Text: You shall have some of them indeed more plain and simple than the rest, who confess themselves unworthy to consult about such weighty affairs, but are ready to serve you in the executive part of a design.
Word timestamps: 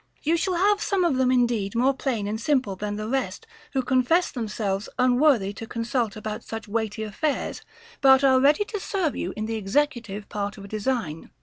You 0.23 0.35
shall 0.35 0.55
have 0.55 0.81
some 0.81 1.03
of 1.05 1.17
them 1.17 1.31
indeed 1.31 1.75
more 1.75 1.93
plain 1.93 2.27
and 2.27 2.41
simple 2.41 2.75
than 2.75 2.95
the 2.95 3.07
rest, 3.07 3.45
who 3.73 3.83
confess 3.83 4.31
themselves 4.31 4.89
unworthy 4.97 5.53
to 5.53 5.67
consult 5.67 6.15
about 6.15 6.43
such 6.43 6.67
weighty 6.67 7.03
affairs, 7.03 7.61
but 8.01 8.23
are 8.23 8.41
ready 8.41 8.65
to 8.65 8.79
serve 8.79 9.15
you 9.15 9.31
in 9.37 9.45
the 9.45 9.57
executive 9.57 10.27
part 10.27 10.57
of 10.57 10.65
a 10.65 10.67
design. 10.67 11.29